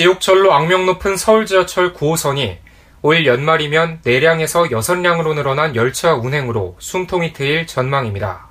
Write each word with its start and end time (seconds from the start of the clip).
지옥철로 0.00 0.54
악명 0.54 0.86
높은 0.86 1.18
서울 1.18 1.44
지하철 1.44 1.92
9호선이 1.92 2.56
올 3.02 3.26
연말이면 3.26 4.00
4량에서 4.02 4.70
6량으로 4.70 5.34
늘어난 5.34 5.76
열차 5.76 6.14
운행으로 6.14 6.76
숨통이 6.78 7.34
트일 7.34 7.66
전망입니다. 7.66 8.48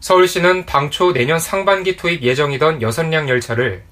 서울시는 0.00 0.64
당초 0.64 1.12
내년 1.12 1.38
상반기 1.38 1.98
투입 1.98 2.22
예정이던 2.22 2.78
6량 2.78 3.28
열차를 3.28 3.82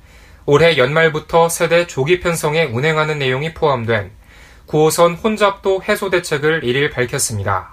올해 0.46 0.78
연말부터 0.78 1.50
세대 1.50 1.86
조기 1.86 2.20
편성에 2.20 2.70
운행하는 2.72 3.18
내용이 3.18 3.52
포함된 3.52 4.10
9호선 4.66 5.22
혼잡도 5.22 5.82
해소 5.82 6.08
대책을 6.08 6.62
1일 6.62 6.90
밝혔습니다. 6.90 7.72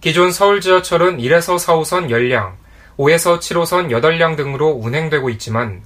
기존 0.00 0.32
서울 0.32 0.62
지하철은 0.62 1.18
1에서 1.18 1.58
4호선 1.58 2.08
10량, 2.08 2.54
5에서 2.96 3.40
7호선 3.40 3.90
8량 3.90 4.38
등으로 4.38 4.70
운행되고 4.70 5.28
있지만 5.28 5.82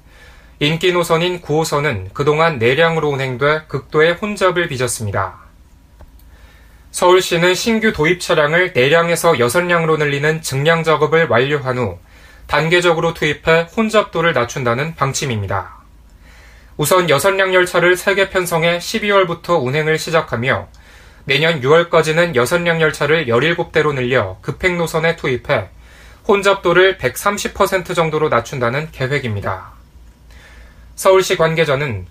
인기 0.59 0.91
노선인 0.91 1.43
9호선은 1.43 2.15
그동안 2.15 2.59
4량으로 2.59 3.13
운행돼 3.13 3.65
극도의 3.69 4.15
혼잡을 4.15 4.69
빚었습니다. 4.69 5.35
서울시는 6.93 7.55
신규 7.55 7.93
도입 7.93 8.23
차량을 8.23 8.73
4량에서 8.73 9.39
6량으로 9.39 9.99
늘리는 9.99 10.41
증량 10.41 10.83
작업을 10.83 11.27
완료한 11.29 11.77
후 11.77 11.99
단계적으로 12.47 13.13
투입해 13.13 13.69
혼잡도를 13.77 14.33
낮춘다는 14.33 14.95
방침입니다. 14.95 15.77
우선 16.79 17.07
6량 17.07 17.53
열차를 17.53 17.95
3개 17.95 18.31
편성해 18.31 18.79
12월부터 18.79 19.63
운행을 19.63 19.99
시작하며 19.99 20.69
내년 21.27 21.61
6월까지는 21.61 22.35
6량 22.35 22.81
열차를 22.81 23.27
17대로 23.27 23.93
늘려 23.95 24.39
급행 24.41 24.79
노선에 24.79 25.17
투입해 25.17 25.69
혼잡도를 26.27 26.97
130% 26.97 27.95
정도로 27.95 28.31
낮춘다는 28.31 28.89
계획입니다. 28.91 29.76
서울시 30.97 31.37
관계자는 31.37 32.07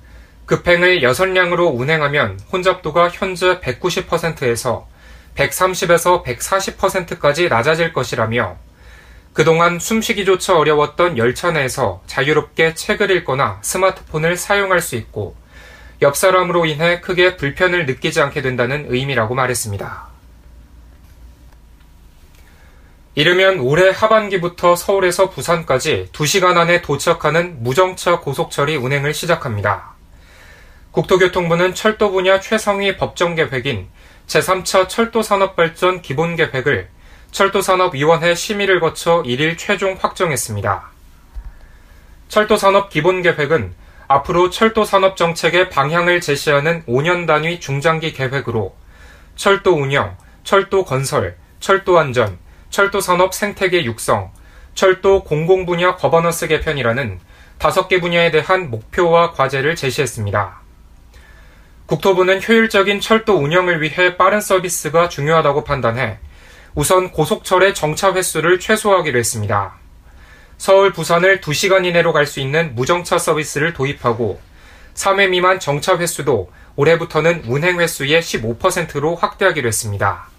급행을 0.45 1.01
6량으로 1.01 1.77
운행하면 1.77 2.39
혼잡도가 2.53 3.09
현재 3.09 3.59
190%에서 3.59 4.87
130에서 5.35 6.23
140%까지 6.23 7.49
낮아질 7.49 7.91
것이라며 7.93 8.57
그동안 9.33 9.79
숨쉬기조차 9.79 10.57
어려웠던 10.57 11.17
열차 11.17 11.51
내에서 11.51 12.01
자유롭게 12.05 12.75
책을 12.75 13.11
읽거나 13.11 13.57
스마트폰을 13.61 14.37
사용할 14.37 14.79
수 14.79 14.95
있고 14.95 15.35
옆 16.03 16.15
사람으로 16.15 16.65
인해 16.65 17.01
크게 17.01 17.37
불편을 17.37 17.87
느끼지 17.87 18.21
않게 18.21 18.41
된다는 18.41 18.85
의미라고 18.87 19.33
말했습니다. 19.33 20.14
이르면 23.15 23.61
올해 23.61 23.91
하반기부터 23.91 24.75
서울에서 24.75 25.29
부산까지 25.29 26.09
2시간 26.11 26.57
안에 26.57 26.81
도착하는 26.81 27.63
무정차 27.63 28.19
고속철이 28.19 28.75
운행을 28.75 29.13
시작합니다. 29.13 29.95
국토교통부는 30.91 31.73
철도 31.73 32.11
분야 32.11 32.41
최상위 32.41 32.97
법정 32.97 33.35
계획인 33.35 33.87
제3차 34.27 34.89
철도산업발전 34.89 36.01
기본계획을 36.01 36.89
철도산업위원회 37.31 38.35
심의를 38.35 38.81
거쳐 38.81 39.23
1일 39.23 39.57
최종 39.57 39.97
확정했습니다. 39.97 40.83
철도산업 42.27 42.89
기본계획은 42.89 43.75
앞으로 44.09 44.49
철도산업 44.49 45.15
정책의 45.15 45.69
방향을 45.69 46.19
제시하는 46.19 46.83
5년 46.83 47.25
단위 47.27 47.61
중장기 47.61 48.11
계획으로 48.11 48.75
철도 49.37 49.73
운영, 49.73 50.17
철도 50.43 50.83
건설, 50.83 51.37
철도 51.61 51.97
안전, 51.97 52.37
철도 52.69 52.99
산업 52.99 53.33
생태계 53.33 53.85
육성, 53.85 54.31
철도 54.73 55.23
공공 55.23 55.65
분야 55.65 55.95
거버넌스 55.95 56.47
개편이라는 56.47 57.19
다섯 57.57 57.87
개 57.87 57.99
분야에 58.01 58.31
대한 58.31 58.69
목표와 58.69 59.31
과제를 59.31 59.75
제시했습니다. 59.75 60.61
국토부는 61.85 62.41
효율적인 62.41 62.99
철도 62.99 63.35
운영을 63.35 63.81
위해 63.81 64.17
빠른 64.17 64.41
서비스가 64.41 65.07
중요하다고 65.07 65.63
판단해 65.63 66.17
우선 66.73 67.11
고속철의 67.11 67.73
정차 67.73 68.13
횟수를 68.13 68.59
최소화하기로 68.59 69.17
했습니다. 69.17 69.75
서울, 70.57 70.91
부산을 70.91 71.41
2시간 71.41 71.85
이내로 71.85 72.11
갈 72.11 72.25
수 72.25 72.39
있는 72.39 72.75
무정차 72.75 73.17
서비스를 73.17 73.73
도입하고 73.73 74.41
3회 74.93 75.29
미만 75.29 75.59
정차 75.59 75.97
횟수도 75.97 76.51
올해부터는 76.75 77.43
운행 77.47 77.79
횟수의 77.79 78.21
15%로 78.21 79.15
확대하기로 79.15 79.67
했습니다. 79.67 80.34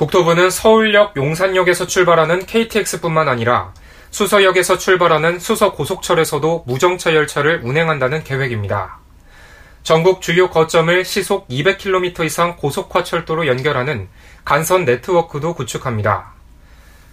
국토부는 0.00 0.48
서울역 0.48 1.14
용산역에서 1.14 1.86
출발하는 1.86 2.46
KTX뿐만 2.46 3.28
아니라 3.28 3.74
수서역에서 4.10 4.78
출발하는 4.78 5.38
수서 5.38 5.72
고속철에서도 5.72 6.64
무정차 6.66 7.14
열차를 7.14 7.60
운행한다는 7.64 8.24
계획입니다. 8.24 8.98
전국 9.82 10.22
주요 10.22 10.48
거점을 10.48 11.04
시속 11.04 11.46
200km 11.48 12.24
이상 12.24 12.56
고속화 12.56 13.04
철도로 13.04 13.46
연결하는 13.46 14.08
간선 14.46 14.86
네트워크도 14.86 15.52
구축합니다. 15.52 16.32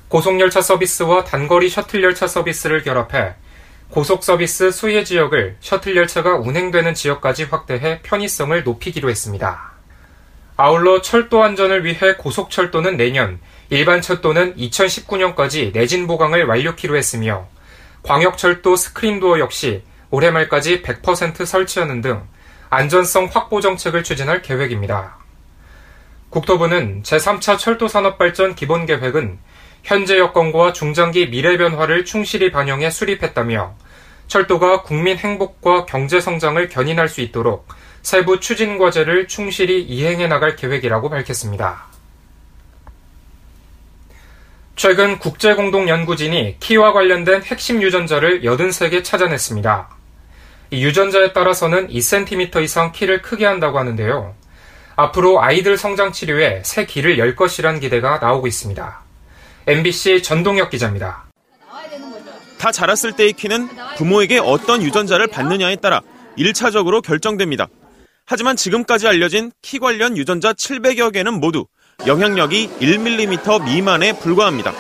고속열차 0.08 0.62
서비스와 0.62 1.26
단거리 1.26 1.70
셔틀열차 1.70 2.28
서비스를 2.28 2.84
결합해 2.84 3.36
고속 3.92 4.24
서비스 4.24 4.72
수혜 4.72 5.04
지역을 5.04 5.58
셔틀열차가 5.60 6.38
운행되는 6.38 6.94
지역까지 6.94 7.44
확대해 7.44 8.00
편의성을 8.04 8.64
높이기로 8.64 9.10
했습니다. 9.10 9.77
아울러 10.60 11.02
철도 11.02 11.44
안전을 11.44 11.86
위해 11.86 12.16
고속철도는 12.18 12.98
내년, 12.98 13.40
일반 13.70 14.02
철도는 14.02 14.56
2019년까지 14.56 15.72
내진 15.72 16.08
보강을 16.08 16.46
완료키로 16.46 16.98
했으며 16.98 17.48
광역철도 18.02 18.76
스크린도어 18.76 19.38
역시 19.38 19.84
올해 20.10 20.32
말까지 20.32 20.82
100% 20.82 21.46
설치하는 21.46 22.02
등 22.02 22.24
안전성 22.72 23.30
확보 23.32 23.62
정책을 23.62 24.04
추진할 24.04 24.42
계획입니다. 24.42 25.18
국토부는 26.32 27.04
제3차 27.04 27.60
철도산업발전 27.60 28.56
기본계획은 28.56 29.38
현재 29.84 30.18
여건과 30.18 30.74
중장기 30.74 31.30
미래 31.30 31.56
변화를 31.58 32.04
충실히 32.04 32.52
반영해 32.52 32.90
수립했다며 32.90 33.76
철도가 34.28 34.82
국민 34.82 35.18
행복과 35.18 35.86
경제 35.86 36.20
성장을 36.20 36.68
견인할 36.68 37.10
수 37.10 37.22
있도록 37.22 37.68
세부 38.08 38.40
추진 38.40 38.78
과제를 38.78 39.28
충실히 39.28 39.84
이행해 39.84 40.28
나갈 40.28 40.56
계획이라고 40.56 41.10
밝혔습니다. 41.10 41.88
최근 44.78 45.20
국제공동연구진이 45.20 46.56
키와 46.62 46.94
관련된 46.94 47.44
핵심 47.44 47.82
유전자를 47.82 48.44
83개 48.44 49.04
찾아냈습니다. 49.04 49.90
이 50.72 50.86
유전자에 50.86 51.34
따라서는 51.34 51.90
2cm 51.90 52.64
이상 52.64 52.94
키를 52.94 53.22
크게 53.22 53.46
한다고 53.46 53.78
하는데요. 53.78 54.36
앞으로 54.96 55.42
아이들 55.42 55.78
성장 55.78 56.14
치료에 56.14 56.62
새 56.64 56.86
길을 56.86 57.20
열 57.20 57.36
것이란 57.36 57.82
기대가 57.82 58.20
나오고 58.20 58.48
있습니다. 58.48 59.02
MBC 59.68 60.24
전동혁 60.24 60.70
기자입니다. 60.70 61.26
다 62.58 62.72
자랐을 62.72 63.12
때의 63.18 63.34
키는 63.34 63.68
부모에게 63.98 64.40
어떤 64.40 64.82
유전자를 64.82 65.28
받느냐에 65.28 65.76
따라 65.76 66.00
1차적으로 66.38 67.02
결정됩니다. 67.02 67.68
하지만 68.30 68.58
지금까지 68.58 69.08
알려진 69.08 69.52
키 69.62 69.80
관련 69.80 70.18
유전자 70.18 70.52
700여 70.52 71.14
개는 71.14 71.40
모두 71.40 71.66
영향력이 72.06 72.72
1mm 72.82 73.64
미만에 73.64 74.12
불과합니다. 74.20 74.74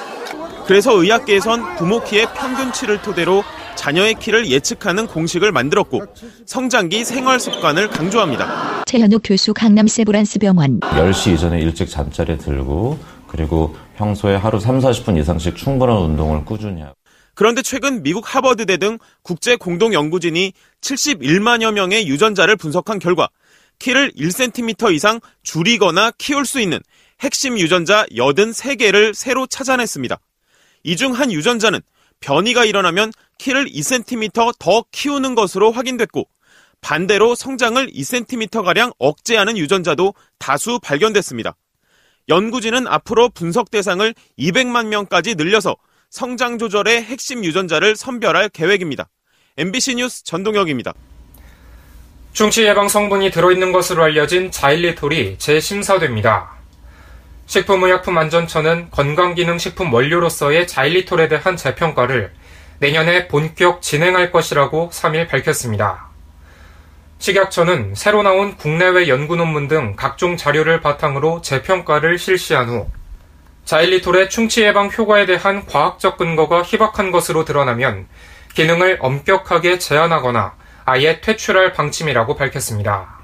그래서 0.65 0.91
의학계에선 0.91 1.77
부모 1.77 2.03
키의 2.03 2.27
평균치를 2.35 3.01
토대로 3.01 3.43
자녀의 3.75 4.15
키를 4.15 4.51
예측하는 4.51 5.07
공식을 5.07 5.53
만들었고 5.53 6.01
성장기 6.45 7.05
생활 7.05 7.39
습관을 7.39 7.87
강조합니다. 7.87 8.83
최현욱 8.85 9.21
교수 9.23 9.53
강남 9.53 9.87
세브란스 9.87 10.39
병원 10.39 10.81
10시 10.81 11.35
이전에 11.35 11.61
일찍 11.61 11.89
잠자리에 11.89 12.37
들고 12.37 12.99
그리고 13.27 13.77
평소에 13.95 14.35
하루 14.35 14.59
3, 14.59 14.79
40분 14.79 15.17
이상씩 15.21 15.55
충분한 15.55 15.95
운동을 15.95 16.43
꾸준히 16.43 16.81
하고 16.81 16.96
그런데 17.37 17.61
최근 17.61 18.01
미국 18.01 18.33
하버드대 18.33 18.77
등 18.77 18.97
국제 19.21 19.55
공동 19.55 19.93
연구진이 19.93 20.53
71만여 20.81 21.71
명의 21.71 22.07
유전자를 22.07 22.55
분석한 22.55 22.97
결과 22.97 23.29
키를 23.77 24.11
1cm 24.13 24.91
이상 24.95 25.19
줄이거나 25.43 26.13
키울 26.17 26.47
수 26.47 26.59
있는 26.59 26.79
핵심 27.19 27.59
유전자 27.59 28.07
83개를 28.07 29.13
새로 29.13 29.45
찾아냈습니다. 29.45 30.19
이 30.83 30.95
중 30.95 31.13
한 31.13 31.31
유전자는 31.31 31.79
변이가 32.21 32.65
일어나면 32.65 33.13
키를 33.37 33.67
2cm 33.67 34.57
더 34.57 34.83
키우는 34.91 35.35
것으로 35.35 35.71
확인됐고 35.71 36.27
반대로 36.81 37.35
성장을 37.35 37.85
2cm가량 37.87 38.95
억제하는 38.97 39.59
유전자도 39.59 40.15
다수 40.39 40.79
발견됐습니다. 40.79 41.55
연구진은 42.29 42.87
앞으로 42.87 43.29
분석 43.29 43.69
대상을 43.69 44.11
200만 44.39 44.87
명까지 44.87 45.35
늘려서 45.35 45.75
성장 46.09 46.57
조절의 46.57 47.03
핵심 47.03 47.43
유전자를 47.43 47.95
선별할 47.95 48.49
계획입니다. 48.49 49.09
MBC 49.57 49.95
뉴스 49.95 50.23
전동혁입니다. 50.23 50.93
충치 52.31 52.63
예방 52.63 52.87
성분이 52.87 53.31
들어있는 53.31 53.71
것으로 53.71 54.03
알려진 54.03 54.51
자일리톨이 54.51 55.37
재심사됩니다. 55.37 56.55
식품의약품안전처는 57.47 58.89
건강기능식품 58.91 59.93
원료로서의 59.93 60.67
자일리톨에 60.67 61.27
대한 61.27 61.57
재평가를 61.57 62.31
내년에 62.79 63.27
본격 63.27 63.81
진행할 63.81 64.31
것이라고 64.31 64.91
3일 64.93 65.27
밝혔습니다. 65.27 66.07
식약처는 67.19 67.95
새로 67.95 68.21
나온 68.21 68.55
국내외 68.55 69.07
연구 69.07 69.35
논문 69.35 69.67
등 69.67 69.95
각종 69.95 70.37
자료를 70.37 70.81
바탕으로 70.81 71.41
재평가를 71.41 72.19
실시한 72.19 72.69
후 72.69 72.87
자일리톨의 73.67 74.29
충치 74.29 74.61
예방 74.61 74.89
효과에 74.89 75.25
대한 75.25 75.65
과학적 75.65 76.17
근거가 76.17 76.63
희박한 76.63 77.11
것으로 77.11 77.43
드러나면 77.43 78.07
기능을 78.53 78.99
엄격하게 79.01 79.77
제한하거나 79.77 80.55
아예 80.85 81.19
퇴출할 81.19 81.73
방침이라고 81.73 82.37
밝혔습니다. 82.37 83.17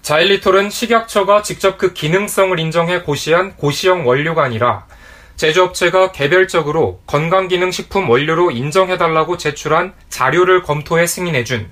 자일리톨은 0.00 0.70
식약처가 0.70 1.42
직접 1.42 1.76
그 1.76 1.92
기능성을 1.92 2.58
인정해 2.58 3.02
고시한 3.02 3.56
고시형 3.56 4.08
원료가 4.08 4.42
아니라 4.42 4.86
제조업체가 5.36 6.12
개별적으로 6.12 7.02
건강기능식품 7.06 8.08
원료로 8.08 8.52
인정해달라고 8.52 9.36
제출한 9.36 9.92
자료를 10.08 10.62
검토해 10.62 11.06
승인해준 11.06 11.70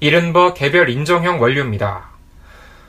이른바 0.00 0.52
개별 0.52 0.90
인정형 0.90 1.40
원료입니다. 1.40 2.10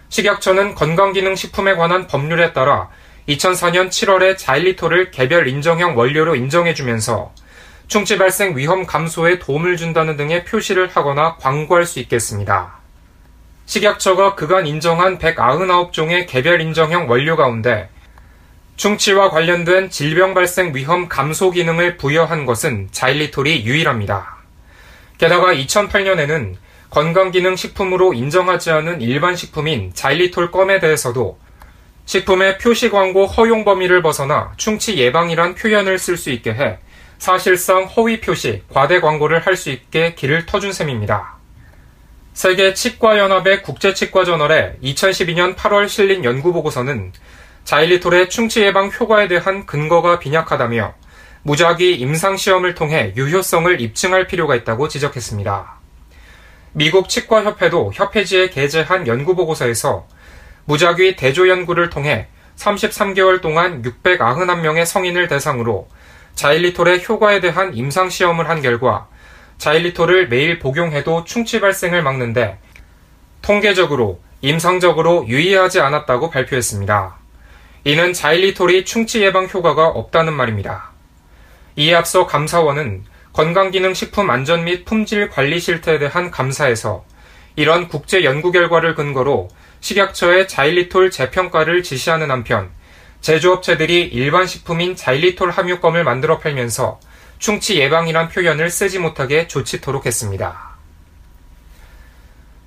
식약처는 0.09 0.75
건강기능식품에 0.75 1.75
관한 1.75 2.07
법률에 2.07 2.51
따라 2.51 2.89
2004년 3.27 3.89
7월에 3.89 4.37
자일리톨을 4.37 5.11
개별 5.11 5.47
인정형 5.47 5.97
원료로 5.97 6.35
인정해주면서 6.35 7.33
충치 7.87 8.17
발생 8.17 8.55
위험 8.55 8.85
감소에 8.85 9.39
도움을 9.39 9.77
준다는 9.77 10.15
등의 10.17 10.45
표시를 10.45 10.87
하거나 10.89 11.35
광고할 11.37 11.85
수 11.85 11.99
있겠습니다. 11.99 12.75
식약처가 13.65 14.35
그간 14.35 14.67
인정한 14.67 15.17
199종의 15.17 16.27
개별 16.27 16.61
인정형 16.61 17.09
원료 17.09 17.35
가운데 17.35 17.89
충치와 18.75 19.29
관련된 19.29 19.89
질병 19.89 20.33
발생 20.33 20.75
위험 20.75 21.07
감소 21.07 21.49
기능을 21.49 21.97
부여한 21.97 22.45
것은 22.45 22.89
자일리톨이 22.91 23.65
유일합니다. 23.65 24.35
게다가 25.17 25.53
2008년에는 25.53 26.55
건강기능식품으로 26.89 28.13
인정하지 28.13 28.71
않은 28.71 29.01
일반 29.01 29.35
식품인 29.35 29.93
자일리톨 29.93 30.51
껌에 30.51 30.79
대해서도 30.79 31.39
식품의 32.05 32.59
표시 32.59 32.89
광고 32.89 33.25
허용 33.25 33.65
범위를 33.65 34.01
벗어나 34.01 34.53
충치 34.57 34.97
예방이란 34.97 35.55
표현을 35.55 35.97
쓸 35.97 36.17
수 36.17 36.29
있게 36.29 36.53
해 36.53 36.77
사실상 37.17 37.85
허위 37.85 38.19
표시, 38.21 38.61
과대 38.71 38.99
광고를 38.99 39.39
할 39.39 39.55
수 39.55 39.69
있게 39.71 40.13
길을 40.15 40.45
터준 40.45 40.73
셈입니다. 40.73 41.35
세계 42.33 42.73
치과연합의 42.73 43.61
국제치과저널에 43.63 44.77
2012년 44.83 45.55
8월 45.55 45.87
실린 45.87 46.23
연구보고서는 46.25 47.13
자일리톨의 47.63 48.29
충치 48.29 48.61
예방 48.61 48.91
효과에 48.91 49.27
대한 49.27 49.65
근거가 49.65 50.19
빈약하다며 50.19 50.93
무작위 51.43 51.95
임상시험을 51.95 52.75
통해 52.75 53.13
유효성을 53.15 53.79
입증할 53.79 54.27
필요가 54.27 54.55
있다고 54.55 54.87
지적했습니다. 54.89 55.75
미국 56.73 57.07
치과협회도 57.07 57.93
협회지에 57.93 58.49
게재한 58.49 59.07
연구보고서에서 59.07 60.05
무작위 60.65 61.15
대조 61.15 61.47
연구를 61.47 61.89
통해 61.89 62.27
33개월 62.57 63.41
동안 63.41 63.81
691명의 63.81 64.85
성인을 64.85 65.27
대상으로 65.27 65.87
자일리톨의 66.35 67.05
효과에 67.07 67.39
대한 67.39 67.75
임상 67.75 68.09
시험을 68.09 68.49
한 68.49 68.61
결과 68.61 69.07
자일리톨을 69.57 70.27
매일 70.27 70.59
복용해도 70.59 71.23
충치 71.23 71.59
발생을 71.59 72.03
막는데 72.03 72.57
통계적으로 73.41 74.19
임상적으로 74.41 75.25
유의하지 75.27 75.79
않았다고 75.79 76.29
발표했습니다. 76.29 77.15
이는 77.85 78.13
자일리톨이 78.13 78.83
충치 78.85 79.21
예방 79.21 79.47
효과가 79.47 79.87
없다는 79.87 80.33
말입니다. 80.33 80.91
이에 81.75 81.93
앞서 81.93 82.25
감사원은 82.25 83.05
건강기능식품 83.33 84.29
안전 84.29 84.63
및 84.63 84.85
품질 84.85 85.29
관리 85.29 85.59
실태에 85.59 85.99
대한 85.99 86.31
감사에서 86.31 87.05
이런 87.55 87.87
국제 87.87 88.23
연구 88.23 88.51
결과를 88.51 88.95
근거로 88.95 89.49
식약처의 89.85 90.47
자일리톨 90.47 91.11
재평가를 91.11 91.83
지시하는 91.83 92.31
한편 92.31 92.71
제조업체들이 93.21 94.01
일반 94.13 94.47
식품인 94.47 94.95
자일리톨 94.95 95.51
함유껌을 95.51 96.03
만들어 96.03 96.39
팔면서 96.39 96.99
충치 97.37 97.79
예방이란 97.79 98.29
표현을 98.29 98.71
쓰지 98.71 98.97
못하게 98.97 99.47
조치토록 99.47 100.07
했습니다. 100.07 100.75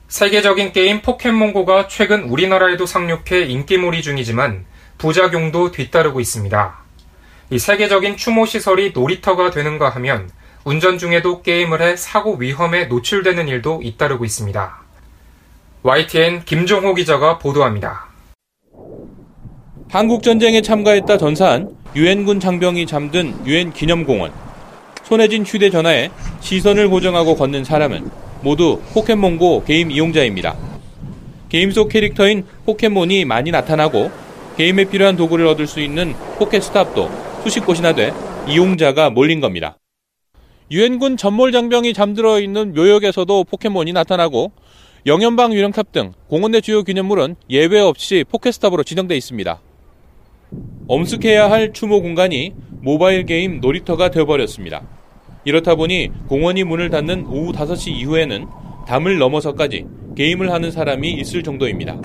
세계적인 0.06 0.73
게임 0.73 1.03
포켓몬고가 1.03 1.88
최근 1.88 2.23
우리나라에도 2.23 2.87
상륙해 2.87 3.47
인기몰이 3.49 4.00
중이지만 4.00 4.64
부작용도 4.99 5.73
뒤따르고 5.73 6.21
있습니다. 6.21 6.79
이 7.50 7.59
세계적인 7.59 8.17
추모 8.17 8.47
시설이 8.47 8.93
놀이터가 8.94 9.50
되는가 9.50 9.88
하면 9.88 10.31
운전 10.62 10.99
중에도 10.99 11.43
게임을 11.43 11.82
해 11.82 11.97
사고 11.97 12.37
위험에 12.37 12.85
노출되는 12.85 13.49
일도 13.49 13.81
잇따르고 13.82 14.25
있습니다. 14.25 14.88
YTN 15.85 16.45
김종호 16.45 16.93
기자가 16.95 17.39
보도합니다. 17.39 18.09
한국 19.89 20.25
전쟁에 20.25 20.61
참가했다 20.61 21.17
전사한 21.19 21.71
유엔군 21.95 22.41
장병이 22.41 22.85
잠든 22.87 23.47
유엔 23.47 23.73
기념공원. 23.73 24.33
쥔 25.31 25.45
휴대전화에 25.45 26.11
시선을 26.41 26.89
고정하고 26.89 27.37
걷는 27.37 27.63
사람은 27.63 28.11
모두 28.43 28.81
포켓몬고 28.93 29.63
게임 29.65 29.93
이용자입니다. 29.93 30.57
게임 31.49 31.71
속 31.71 31.89
캐릭터인 31.91 32.45
포켓몬이 32.67 33.25
많이 33.25 33.53
나타나고 33.53 34.11
게임에 34.57 34.85
필요한 34.87 35.17
도구를 35.17 35.47
얻을 35.47 35.69
수 35.69 35.81
있는 35.81 36.13
포켓스탑도 36.39 37.09
수십 37.45 37.65
곳이나 37.65 37.95
돼 37.95 38.13
이용자가 38.49 39.11
몰린 39.11 39.41
겁니다. 39.41 39.79
유엔군 40.73 41.17
전몰 41.17 41.53
장병이 41.53 41.95
잠들어 41.95 42.41
있는 42.41 42.75
묘역에서도 42.75 43.45
포켓몬이 43.45 43.93
나타나고 43.93 44.53
영연방 45.09 45.55
유령탑 45.55 45.91
등 45.91 46.13
공원 46.29 46.53
내 46.53 46.61
주요 46.61 46.83
기념물은 46.83 47.37
예외 47.49 47.81
없이 47.81 48.27
포켓스탑으로 48.29 48.83
지정돼 48.83 49.17
있습니다. 49.17 49.59
엄숙해야 50.87 51.50
할 51.50 51.73
추모 51.73 52.03
공간이 52.03 52.53
모바일 52.83 53.25
게임 53.25 53.61
놀이터가 53.61 54.11
되어버렸습니다. 54.11 54.83
이렇다 55.47 55.77
보니 55.77 56.11
공원이 56.29 56.65
문을 56.65 56.91
닫는 56.91 57.25
오후 57.25 57.53
5시 57.53 57.88
이후에는 57.93 58.49
담을 58.87 59.17
넘어서까지 59.17 59.87
게임을 60.15 60.53
하는 60.53 60.71
사람이 60.71 61.11
있을 61.15 61.43
정도입니다. 61.43 61.99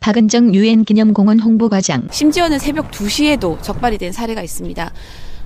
박은정 0.00 0.54
유엔 0.54 0.84
기념공원 0.84 1.40
홍보과장. 1.40 2.08
심지어는 2.10 2.58
새벽 2.58 2.90
2시에도 2.90 3.60
적발이 3.60 3.98
된 3.98 4.12
사례가 4.12 4.42
있습니다. 4.42 4.90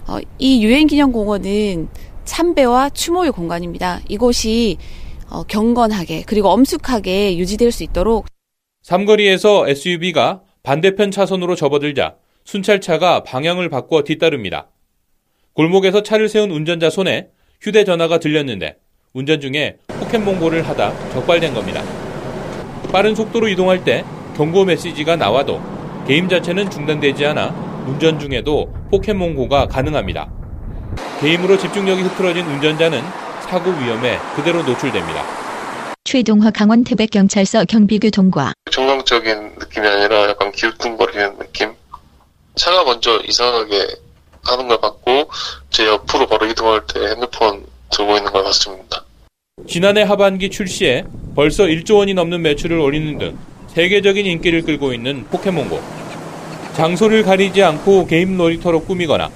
어, 0.07 0.19
이 0.39 0.65
유엔 0.65 0.87
기념공원은 0.87 1.89
참배와 2.25 2.91
추모의 2.91 3.33
공간입니다. 3.33 4.01
이곳이 4.09 4.79
어, 5.31 5.43
경건하게 5.45 6.25
그리고 6.27 6.49
엄숙하게 6.49 7.37
유지될 7.39 7.73
수 7.73 7.83
있도록 7.83 8.27
삼거리에서 8.83 9.69
SUV가 9.69 10.43
반대편 10.63 11.11
차선으로 11.11 11.57
접어들자 11.57 12.17
순찰차가 12.45 13.23
방향을 13.23 13.69
바꿔 13.69 14.03
뒤따릅니다. 14.03 14.69
골목에서 15.55 16.03
차를 16.03 16.29
세운 16.29 16.51
운전자 16.51 16.91
손에 16.91 17.29
휴대전화가 17.61 18.19
들렸는데 18.19 18.77
운전 19.13 19.41
중에 19.41 19.79
포켓몬고를 19.87 20.69
하다 20.69 21.11
적발된 21.11 21.55
겁니다. 21.55 21.83
빠른 22.93 23.15
속도로 23.15 23.49
이동할 23.49 23.85
때 23.85 24.05
경고 24.37 24.65
메시지가 24.65 25.17
나와도 25.17 25.61
게임 26.07 26.29
자체는 26.29 26.71
중단되지 26.71 27.25
않아 27.27 27.85
운전 27.87 28.19
중에도 28.19 28.73
포켓몬고가 28.91 29.67
가능합니다. 29.69 30.31
게임으로 31.21 31.57
집중력이 31.57 32.03
흐트러진 32.03 32.45
운전자는 32.47 33.01
사고 33.49 33.71
위험에 33.71 34.19
그대로 34.37 34.63
노출됩니다. 34.63 35.25
최동화 36.05 36.51
강원 36.51 36.85
태백경찰서 36.85 37.65
경비교통과 37.65 38.53
정상적인 38.71 39.55
느낌이 39.59 39.87
아니라 39.87 40.29
약간 40.29 40.53
기웃뚱거리는 40.53 41.39
느낌? 41.39 41.73
차가 42.57 42.85
먼저 42.85 43.21
이상하게 43.27 43.87
하는 44.45 44.69
걸 44.69 44.81
봤고 44.81 45.31
제 45.71 45.87
옆으로 45.87 46.27
바로 46.27 46.47
이동할 46.47 46.83
때 46.87 47.01
핸드폰 47.01 47.65
들고 47.91 48.17
있는 48.17 48.31
걸 48.31 48.45
봤습니다. 48.45 49.05
지난해 49.67 50.03
하반기 50.03 50.51
출시에 50.51 51.05
벌써 51.35 51.65
1조 51.65 51.99
원이 51.99 52.15
넘는 52.15 52.43
매출을 52.43 52.79
올리는 52.79 53.19
등 53.19 53.39
세계적인 53.69 54.27
인기를 54.27 54.63
끌고 54.63 54.93
있는 54.93 55.25
포켓몬고. 55.31 55.81
장소를 56.75 57.23
가리지 57.23 57.63
않고 57.63 58.07
게임 58.07 58.37
놀이터로 58.37 58.83
꾸미거나 58.83 59.31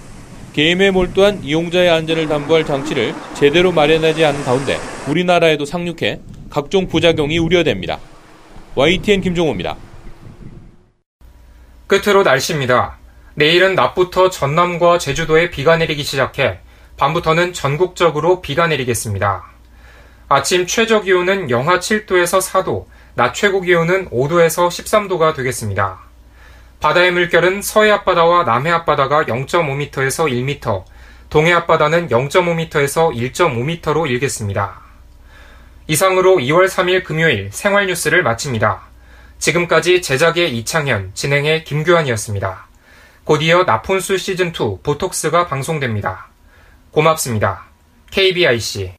게임에 0.58 0.90
몰두한 0.90 1.44
이용자의 1.44 1.88
안전을 1.88 2.26
담보할 2.26 2.64
장치를 2.64 3.14
제대로 3.34 3.70
마련하지 3.70 4.24
않은 4.24 4.42
가운데 4.42 4.76
우리나라에도 5.06 5.64
상륙해 5.64 6.18
각종 6.50 6.88
부작용이 6.88 7.38
우려됩니다. 7.38 8.00
YTN 8.74 9.20
김종호입니다. 9.20 9.76
끝으로 11.86 12.24
날씨입니다. 12.24 12.98
내일은 13.36 13.76
낮부터 13.76 14.30
전남과 14.30 14.98
제주도에 14.98 15.50
비가 15.50 15.76
내리기 15.76 16.02
시작해 16.02 16.58
밤부터는 16.96 17.52
전국적으로 17.52 18.40
비가 18.40 18.66
내리겠습니다. 18.66 19.44
아침 20.28 20.66
최저 20.66 21.02
기온은 21.02 21.50
영하 21.50 21.78
7도에서 21.78 22.42
4도, 22.42 22.86
낮 23.14 23.32
최고 23.32 23.60
기온은 23.60 24.08
5도에서 24.10 24.66
13도가 24.66 25.36
되겠습니다. 25.36 26.07
바다의 26.80 27.12
물결은 27.12 27.62
서해 27.62 27.90
앞바다와 27.90 28.44
남해 28.44 28.70
앞바다가 28.70 29.24
0.5m에서 29.24 30.30
1m, 30.30 30.84
동해 31.28 31.52
앞바다는 31.52 32.08
0.5m에서 32.08 33.12
1.5m로 33.14 34.08
일겠습니다. 34.08 34.80
이상으로 35.88 36.36
2월 36.36 36.68
3일 36.68 37.02
금요일 37.02 37.48
생활 37.50 37.86
뉴스를 37.86 38.22
마칩니다. 38.22 38.82
지금까지 39.38 40.02
제작의 40.02 40.56
이창현, 40.58 41.12
진행의 41.14 41.64
김규환이었습니다. 41.64 42.68
곧 43.24 43.42
이어 43.42 43.64
나폰수 43.64 44.16
시즌2 44.16 44.82
보톡스가 44.82 45.46
방송됩니다. 45.46 46.28
고맙습니다. 46.92 47.64
KBIC 48.10 48.92